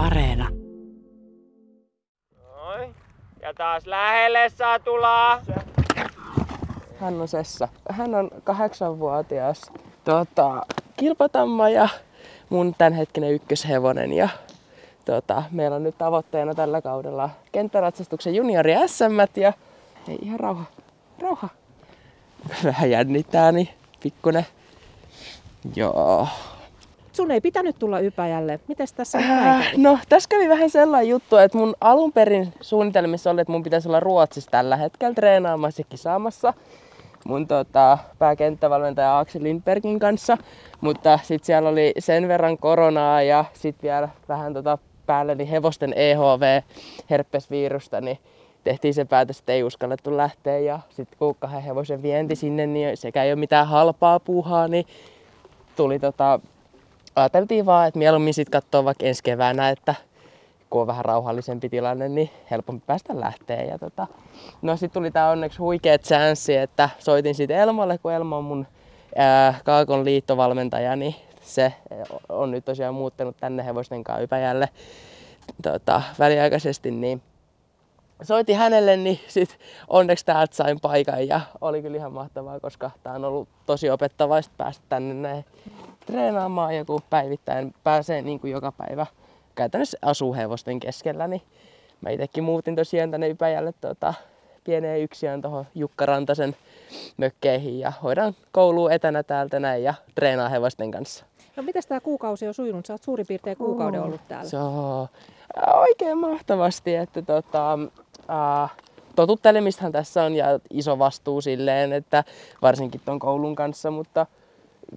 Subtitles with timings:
[0.00, 0.48] Areena.
[2.56, 2.94] Noin.
[3.42, 5.40] Ja taas lähelle satulaa.
[7.00, 7.68] Hän on Sessa.
[7.90, 9.72] Hän on kahdeksanvuotias
[10.04, 10.66] tuota,
[10.96, 11.88] kilpatamma ja
[12.48, 14.12] mun tämänhetkinen ykköshevonen.
[14.12, 14.28] Ja,
[15.04, 19.52] tuota, meillä on nyt tavoitteena tällä kaudella kenttäratsastuksen juniori SM ja
[20.08, 20.64] ei ihan rauha.
[21.18, 21.48] Rauha.
[22.64, 23.68] Vähän jännittää, niin
[24.02, 24.46] pikkunen.
[25.76, 26.28] Joo.
[27.12, 28.60] Sun ei pitänyt tulla Ypäjälle.
[28.68, 33.30] Mites tässä on Äh, no, tässä kävi vähän sellainen juttu, että mun alun perin suunnitelmissa
[33.30, 36.54] oli, että mun pitäisi olla Ruotsissa tällä hetkellä treenaamassa ja kisaamassa
[37.24, 40.38] mun tota, pääkenttävalmentaja Aksel Lindbergin kanssa.
[40.80, 45.92] Mutta sitten siellä oli sen verran koronaa ja sitten vielä vähän tota päälle niin hevosten
[45.96, 46.62] EHV
[47.10, 48.18] herpesvirusta, niin
[48.64, 50.58] tehtiin se päätös, että ei uskallettu lähteä.
[50.58, 54.86] Ja sitten kun kahden hevosen vienti sinne, niin sekä ei ole mitään halpaa puuhaa, niin
[55.76, 56.40] tuli tota,
[57.16, 59.94] ajateltiin vaan, että mieluummin sitten katsoa vaikka ensi keväänä, että
[60.70, 63.62] kun on vähän rauhallisempi tilanne, niin helpompi päästä lähteä.
[63.62, 64.06] Ja tota,
[64.62, 68.66] no sitten tuli tää onneksi huikea chanssi, että soitin sitten Elmalle, kun Elma on mun
[69.16, 71.72] ää, Kaakon liittovalmentaja, niin se
[72.28, 74.68] on nyt tosiaan muuttanut tänne hevosten kanssa Ypäjälle
[75.62, 77.22] tota, väliaikaisesti, niin
[78.22, 83.14] soitin hänelle, niin sit onneksi täältä sain paikan ja oli kyllä ihan mahtavaa, koska tää
[83.14, 85.44] on ollut tosi opettavaista päästä tänne näin
[86.06, 89.06] treenaamaan ja kun päivittäin pääsee niin kuin joka päivä
[89.54, 91.42] käytännössä asuu hevosten keskellä, niin
[92.00, 94.14] mä itsekin muutin tosiaan tänne Ypäjälle tota,
[94.64, 96.56] pieneen yksiön tuohon Jukka Rantasen
[97.16, 101.24] mökkeihin ja hoidan kouluun etänä täältä näin ja treenaa hevosten kanssa.
[101.56, 102.86] No mitäs tämä kuukausi on sujunut?
[102.86, 104.50] Sä oot suurin piirtein kuukauden ollut täällä.
[104.50, 105.08] Se on
[105.74, 107.78] oikein mahtavasti, että tota,
[108.30, 108.70] äh,
[109.16, 112.24] totuttelemistaan tässä on ja iso vastuu silleen, että
[112.62, 114.26] varsinkin ton koulun kanssa, mutta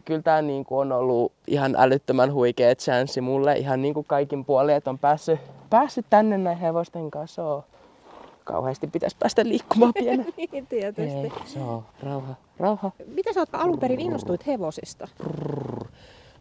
[0.05, 4.75] kyllä tämä niin on ollut ihan älyttömän huikea chanssi mulle ihan niin kuin kaikin puolin,
[4.75, 7.43] että on päässyt, päässyt tänne näin hevosten kanssa.
[7.43, 7.63] On.
[8.43, 10.25] Kauheasti pitäisi päästä liikkumaan pienen.
[10.51, 11.17] niin, tietysti.
[11.17, 12.91] Ei, se on rauha, rauha.
[13.07, 15.07] Mitä sä oot alun perin innostuit hevosista?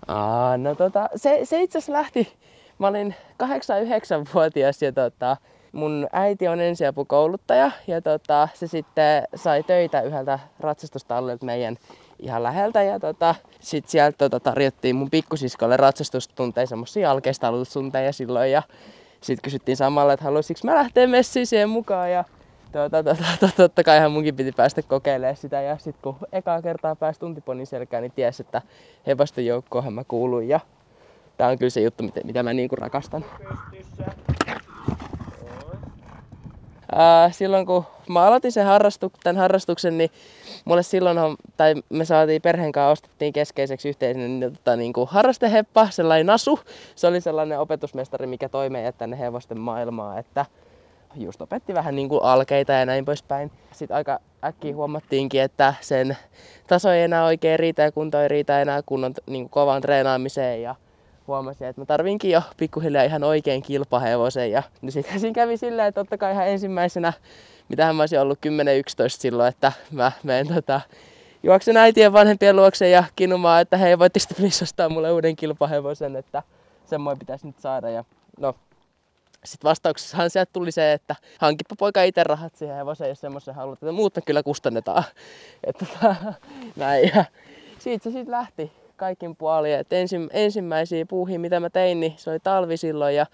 [0.08, 2.32] Aa, no tota, se, se itse asiassa lähti,
[2.78, 5.36] mä olin 8-9-vuotias ja tota,
[5.72, 11.76] mun äiti on ensiapukouluttaja ja tota, se sitten sai töitä yhdeltä ratsastustallilta meidän
[12.18, 18.62] ihan läheltä ja tota, sit sieltä tota, tarjottiin mun pikkusiskolle ratsastustunteja, semmosia alkeistallustunteja silloin ja
[19.20, 22.24] sitten kysyttiin samalla, että haluaisinko mä lähteä messiin siihen mukaan ja
[22.72, 26.96] tota, tota, tota, totta kai munkin piti päästä kokeilemaan sitä ja sitten kun ekaa kertaa
[26.96, 28.62] pääsi tuntiponin selkään, niin ties, että
[29.06, 30.60] hevosten joukkoon mä kuuluin ja
[31.36, 33.24] tää on kyllä se juttu, mitä, mitä mä niinku rakastan.
[37.30, 40.10] Silloin kun mä aloitin sen harrastu, tämän harrastuksen, niin
[40.64, 41.18] mulle silloin,
[41.56, 46.60] tai me saatiin perheen kanssa ostettiin keskeiseksi yhteisen niin, tota, niin kuin harrasteheppa, sellainen nasu.
[46.94, 50.46] Se oli sellainen opetusmestari, mikä toi meidät tänne hevosten maailmaan, että
[51.16, 53.50] just opetti vähän niin kuin alkeita ja näin poispäin.
[53.72, 56.16] Sitten aika äkkiä huomattiinkin, että sen
[56.66, 60.62] taso ei enää oikein riitä ja kunto ei riitä enää kunnon niin kuin kovaan treenaamiseen
[60.62, 60.74] ja
[61.26, 64.50] huomasin, että mä tarvinkin jo pikkuhiljaa ihan oikein kilpahevosen.
[64.50, 67.12] Ja niin sitten siinä kävi silleen, että totta kai ihan ensimmäisenä,
[67.68, 68.50] mitä mä olisin ollut 10-11
[69.08, 70.80] silloin, että mä menen tota,
[71.42, 76.16] juoksen äitien vanhempien luokse ja kinumaan, että hei, voitteko te please ostaa mulle uuden kilpahevosen,
[76.16, 76.42] että
[76.84, 77.90] semmoinen pitäisi nyt saada.
[77.90, 78.04] Ja
[78.40, 78.54] no,
[79.44, 83.82] sitten vastauksessahan sieltä tuli se, että hankippa poika itse rahat siihen hevoseen, jos semmoisen haluat,
[83.82, 85.04] että muut me kyllä kustannetaan.
[85.64, 86.14] Että tota,
[86.76, 87.10] näin.
[87.14, 87.24] Ja
[87.78, 88.72] siitä se sitten lähti
[89.02, 89.74] kaikin puolin.
[89.74, 93.26] Et ensim, ensimmäisiä puuhia, mitä mä tein, niin se oli talvi silloin ja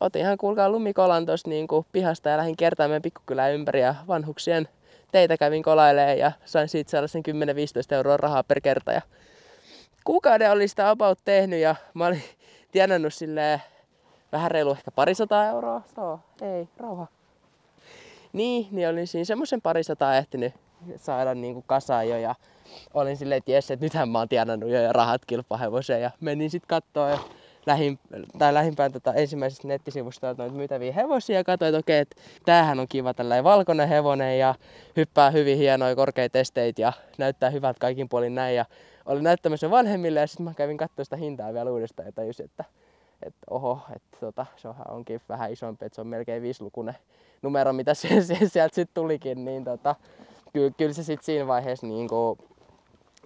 [0.00, 4.68] otin ihan kuulkaa lumikolan tuossa niin pihasta ja lähdin kertaamaan pikkukylää ympäri ja vanhuksien
[5.12, 7.22] teitä kävin kolailemaan ja sain siitä sellaisen
[7.92, 8.92] 10-15 euroa rahaa per kerta.
[8.92, 9.00] Ja
[10.04, 12.22] kuukauden oli sitä about tehnyt ja mä olin
[12.72, 13.62] tienannut silleen
[14.32, 15.82] vähän reilu ehkä parisataa euroa.
[15.94, 17.06] So, ei, rauha.
[18.32, 20.54] Niin, niin olin siinä semmoisen parisataa ehtinyt
[20.96, 22.34] saada niin kuin kasaan jo ja
[22.94, 26.68] olin silleen, että jes, että nythän mä oon tienannut jo rahat kilpahevoseen ja menin sitten
[26.68, 27.18] katsoa ja
[27.66, 27.98] lähin,
[28.38, 32.88] tai lähimpään tota ensimmäisestä nettisivusta noita myytäviä hevosia ja katsoin, että okei, että tämähän on
[32.88, 34.54] kiva tällainen valkoinen hevonen ja
[34.96, 38.64] hyppää hyvin hienoja korkeita esteitä ja näyttää hyvältä kaikin puolin näin ja
[39.06, 42.64] olin näyttämässä vanhemmille ja sitten mä kävin katsoa sitä hintaa vielä uudestaan ja tajusin, että,
[43.22, 46.96] että oho, että tota, se onkin vähän isompi, että se on melkein viisilukunen
[47.42, 49.94] numero, mitä se, se sieltä sitten tulikin, niin tota,
[50.52, 52.38] kyllä, kyllä se sitten siinä vaiheessa niin kuin,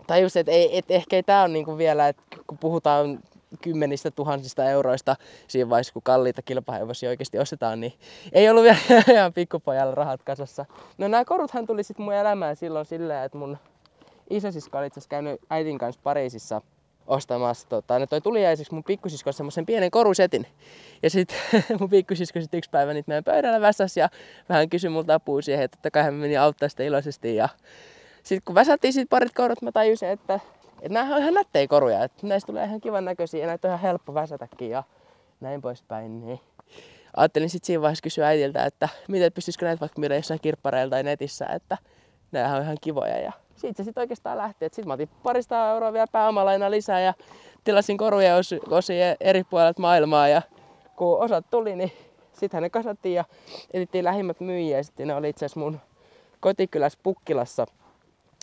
[0.07, 3.21] tajus, että ei, et ehkä ei tämä ole niinku vielä, että kun puhutaan
[3.63, 5.17] kymmenistä tuhansista euroista
[5.49, 7.93] siinä vaiheessa, kun kalliita kilpahevosia oikeasti ostetaan, niin
[8.33, 8.79] ei ollut vielä
[9.13, 10.67] ihan pikkupojalla rahat kasassa.
[10.99, 13.59] No nämä koruthan tuli sitten mun elämään silloin silleen, että mun
[14.31, 16.63] isosisko oli itse käynyt äitin kanssa Pariisissa
[17.07, 20.47] ostamassa, tota, ne toi tuliaisiksi mun pikkusisko semmoisen pienen korusetin.
[21.03, 21.37] Ja sitten
[21.81, 24.09] mun pikkusisko sit yksi päivä niitä meidän pöydällä väsäs ja
[24.49, 27.37] vähän kysyi multa apua siihen, että totta kai hän meni auttaa sitä iloisesti.
[27.37, 27.49] Ja
[28.23, 30.41] sitten kun väsättiin sit parit korut, mä tajusin, että,
[30.83, 33.71] että nämä on ihan nättejä koruja, että näistä tulee ihan kivan näköisiä ja näitä on
[33.71, 34.83] ihan helppo väsätäkin ja
[35.41, 36.21] näin poispäin.
[36.21, 36.41] Niin
[37.17, 41.03] ajattelin sitten siinä vaiheessa kysyä äidiltä, että miten pystyisikö näitä vaikka myydä jossain kirppareilla tai
[41.03, 41.79] netissä, että
[42.33, 43.19] nämä on ihan kivoja.
[43.19, 44.65] Ja siitä se sitten oikeastaan lähti.
[44.65, 47.15] Sitten mä otin parista euroa vielä pääomalaina lisää ja
[47.65, 48.37] tilasin koruja
[48.71, 50.29] osia eri puolilta maailmaa.
[50.29, 50.43] Ja
[50.97, 51.93] kun osat tuli, niin
[52.33, 53.25] sitten ne kasattiin ja
[53.73, 54.83] etittiin lähimmät myyjiä.
[54.83, 55.81] Sitten ne oli itse asiassa mun
[56.41, 57.67] kotikylässä Pukkilassa,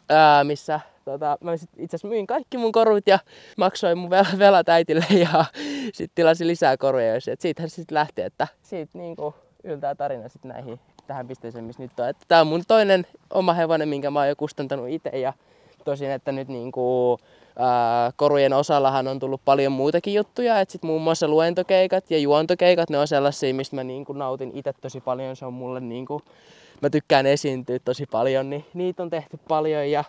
[0.09, 3.19] ää, missä tota, mä itse asiassa myin kaikki mun korut ja
[3.57, 5.45] maksoin mun vel- velat äitille ja
[5.93, 7.13] sitten tilasin lisää koruja.
[7.39, 11.99] Siitähän se sitten lähti, että siitä niinku yltää tarina sitten näihin tähän pisteeseen, missä nyt
[11.99, 12.09] on.
[12.09, 15.33] Että tää on mun toinen oma hevonen, minkä mä oon jo kustantanut itse ja
[15.85, 17.17] tosin, että nyt niinku,
[17.59, 22.89] ää, korujen osallahan on tullut paljon muitakin juttuja, että sit muun muassa luentokeikat ja juontokeikat,
[22.89, 26.21] ne on sellaisia, mistä mä niinku nautin itse tosi paljon, se on mulle niinku,
[26.81, 30.03] mä tykkään esiintyä tosi paljon, niin niitä on tehty paljon ja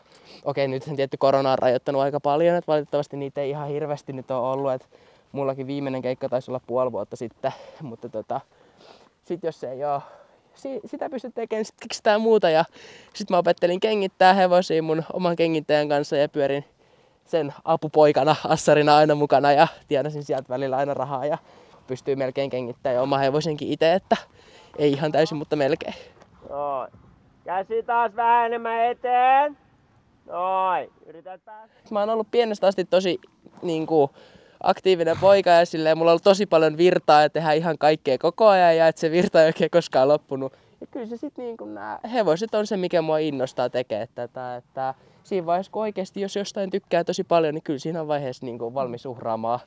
[0.44, 4.12] okei, nyt sen tietty korona on rajoittanut aika paljon, että valitettavasti niitä ei ihan hirveästi
[4.12, 4.86] nyt ole ollut, että
[5.32, 7.52] mullakin viimeinen keikka taisi olla puoli vuotta sitten,
[7.82, 8.40] mutta tota,
[9.24, 10.02] sit jos ei ole
[10.54, 12.50] si- sitä pystyt tekemään, sitten keksitään muuta.
[12.50, 12.64] Ja
[13.14, 16.64] sitten mä opettelin kengittää hevosia mun oman kengittäjän kanssa ja pyörin
[17.24, 21.38] sen apupoikana, assarina aina mukana ja tienasin sieltä välillä aina rahaa ja
[21.86, 24.16] pystyy melkein kengittämään oma hevosenkin itse, että
[24.78, 25.94] ei ihan täysin, mutta melkein.
[26.50, 26.92] Noin.
[27.44, 29.58] Käsi taas vähän enemmän eteen.
[30.26, 30.90] Noin.
[31.06, 31.76] Yrität päästä.
[31.90, 33.20] Mä oon ollut pienestä asti tosi
[33.62, 34.10] niin kuin,
[34.64, 38.46] aktiivinen poika ja silleen, mulla on ollut tosi paljon virtaa ja tehdään ihan kaikkea koko
[38.46, 40.52] ajan ja että se virta ei oikein koskaan loppunut.
[40.80, 44.56] Ja kyllä se sitten niin kuin nämä hevoset on se, mikä mua innostaa tekemään tätä.
[44.56, 48.58] Että siinä vaiheessa, kun oikeasti jos jostain tykkää tosi paljon, niin kyllä siinä vaiheessa niin
[48.58, 49.60] kuin valmis uhraamaan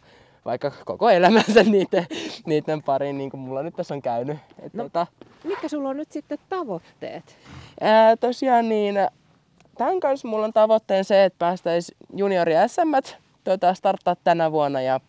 [0.48, 2.06] vaikka koko elämänsä niiden,
[2.46, 4.38] niiden pariin, niin kuin mulla nyt tässä on käynyt.
[4.60, 5.08] Et no, tota,
[5.44, 7.38] mitkä sulla on nyt sitten tavoitteet?
[7.82, 8.96] Ää, tosiaan niin,
[9.78, 13.18] tämän kanssa mulla on tavoitteen se, että päästäisiin juniori SM
[13.48, 14.82] tuota, starttaa tänä vuonna.
[14.82, 15.00] Ja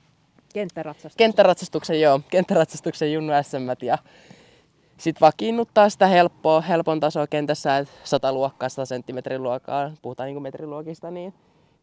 [0.55, 1.19] kenttäratsastuksen.
[1.19, 2.21] Kenttäratsastuksen, joo.
[2.31, 3.99] Kenttäratsastuksen Junnu SM ja
[4.97, 10.43] sitten vakiinnuttaa sitä helppoa, helpon tasoa kentässä, että 100 luokkaa, 100 senttimetrin luokkaa, puhutaan niin
[10.43, 11.35] metriluokista, niin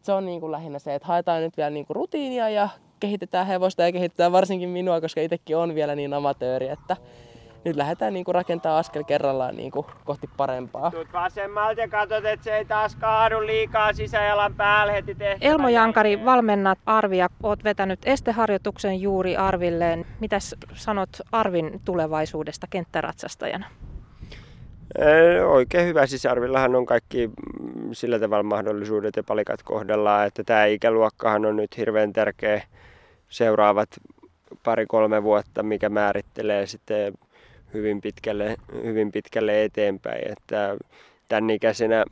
[0.02, 2.69] se on niin kuin lähinnä se, että haetaan nyt vielä niin kuin rutiinia ja
[3.00, 6.98] kehitetään hevosta ja kehitetään varsinkin minua, koska itsekin on vielä niin amatööri, että
[7.65, 10.91] nyt lähdetään niin kuin rakentaa askel kerrallaan niin kuin kohti parempaa.
[10.91, 15.51] Tuut vasemmalta ja katsot, että se ei taas kaadu liikaa sisäjalan päälle heti tehtävä.
[15.51, 17.27] Elmo Jankari, valmennat Arvia.
[17.44, 20.06] Oot vetänyt esteharjoituksen juuri Arvilleen.
[20.19, 23.65] Mitäs sanot Arvin tulevaisuudesta kenttäratsastajana?
[25.47, 26.06] Oikein hyvä.
[26.06, 31.56] Siis Arvillahan on kaikki mm, sillä tavalla mahdollisuudet ja palikat kohdallaan, että tämä ikäluokkahan on
[31.56, 32.61] nyt hirveän tärkeä
[33.29, 33.89] seuraavat
[34.63, 37.13] pari-kolme vuotta, mikä määrittelee sitten
[37.75, 40.31] hyvin pitkälle, hyvin pitkälle eteenpäin.
[40.31, 40.77] Että
[41.27, 42.06] tämän ikäisenä,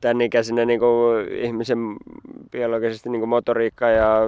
[0.00, 1.78] tämän ikäisenä niin kuin ihmisen
[2.50, 4.20] biologisesti niin kuin motoriikka ja,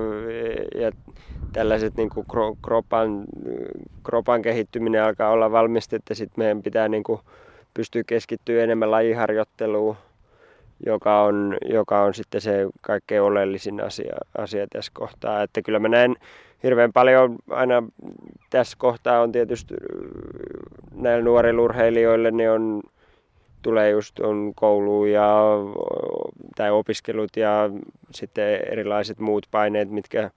[0.81, 0.93] ja
[1.53, 2.27] tällaiset niin kuin
[2.65, 3.25] kropan,
[4.05, 7.21] kropan kehittyminen alkaa olla valmista, että sitten meidän pitää niin kuin
[7.75, 9.97] pystyä keskittyä enemmän lajiharjoitteluun,
[10.87, 15.43] joka on, joka on sitten se kaikkein oleellisin asia, asia tässä kohtaa.
[15.43, 16.17] Että kyllä mä näen
[16.63, 17.83] hirveän paljon aina
[18.57, 19.75] tässä kohtaa on tietysti
[20.95, 22.83] näillä nuorilla urheilijoille niin on,
[23.63, 25.31] tulee just on koulu ja,
[26.57, 27.71] tai opiskelut ja
[28.11, 30.31] sitten erilaiset muut paineet, mitkä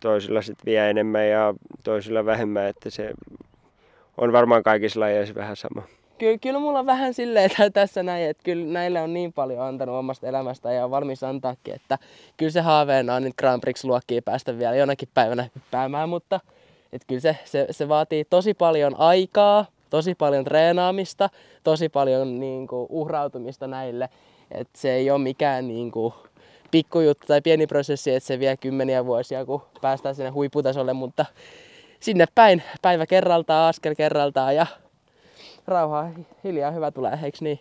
[0.00, 3.12] toisilla sitten vie enemmän ja toisilla vähemmän, että se
[4.16, 5.82] on varmaan kaikissa lajeissa vähän sama.
[6.18, 9.62] Kyllä, kyllä mulla on vähän silleen että tässä näin, että kyllä näille on niin paljon
[9.62, 11.98] antanut omasta elämästä ja on valmis antaakin, että
[12.36, 16.40] kyllä se haaveena on nyt Grand Prix-luokkiin päästä vielä jonakin päivänä hyppäämään, mutta
[16.96, 21.30] että kyllä se, se, se, vaatii tosi paljon aikaa, tosi paljon treenaamista,
[21.64, 24.08] tosi paljon niin kuin, uhrautumista näille.
[24.50, 26.14] että se ei ole mikään niin kuin,
[26.70, 31.26] pikkujuttu tai pieni prosessi, että se vie kymmeniä vuosia, kun päästään sinne huipputasolle, mutta
[32.00, 34.66] sinne päin päivä kerraltaan, askel kerraltaan ja
[35.66, 36.10] rauhaa
[36.44, 37.60] hiljaa hyvä tulee, eikö niin?